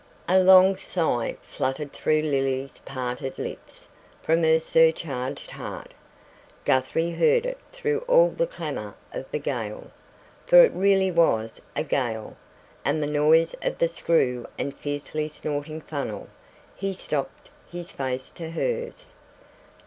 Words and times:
A 0.27 0.39
long 0.39 0.77
sigh 0.77 1.37
fluttered 1.43 1.93
through 1.93 2.23
Lily's 2.23 2.79
parted 2.85 3.37
lips 3.37 3.87
from 4.23 4.41
her 4.41 4.59
surcharged 4.59 5.51
heart. 5.51 5.93
Guthrie 6.65 7.11
heard 7.11 7.45
it 7.45 7.59
through 7.71 7.99
all 8.07 8.31
the 8.31 8.47
clamour 8.47 8.95
of 9.13 9.29
the 9.29 9.37
gale 9.37 9.91
for 10.47 10.63
it 10.63 10.71
really 10.73 11.11
was 11.11 11.61
a 11.75 11.83
gale 11.83 12.35
and 12.83 13.03
the 13.03 13.05
noise 13.05 13.53
of 13.61 13.77
the 13.77 13.87
screw 13.87 14.47
and 14.57 14.75
fiercely 14.75 15.27
snorting 15.27 15.81
funnel. 15.81 16.29
He 16.75 16.93
stopped 16.93 17.51
his 17.71 17.91
face 17.91 18.31
to 18.31 18.49
hers. 18.49 19.13